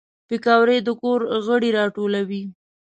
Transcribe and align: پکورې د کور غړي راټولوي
پکورې 0.27 0.77
د 0.85 0.89
کور 1.01 1.19
غړي 1.45 1.69
راټولوي 1.79 2.43